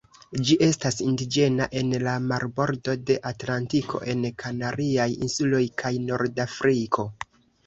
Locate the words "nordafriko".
6.09-7.07